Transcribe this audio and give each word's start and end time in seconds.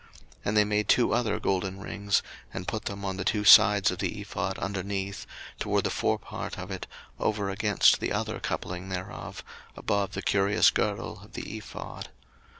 02:039:020 0.01 0.09
And 0.45 0.57
they 0.57 0.63
made 0.63 0.87
two 0.89 1.13
other 1.13 1.39
golden 1.39 1.79
rings, 1.79 2.23
and 2.51 2.67
put 2.67 2.85
them 2.85 3.05
on 3.05 3.17
the 3.17 3.23
two 3.23 3.43
sides 3.43 3.91
of 3.91 3.99
the 3.99 4.19
ephod 4.19 4.57
underneath, 4.57 5.27
toward 5.59 5.83
the 5.83 5.91
forepart 5.91 6.57
of 6.57 6.71
it, 6.71 6.87
over 7.19 7.51
against 7.51 7.99
the 7.99 8.11
other 8.11 8.39
coupling 8.39 8.89
thereof, 8.89 9.43
above 9.77 10.13
the 10.13 10.23
curious 10.23 10.71
girdle 10.71 11.19
of 11.21 11.33
the 11.33 11.55
ephod. 11.55 12.09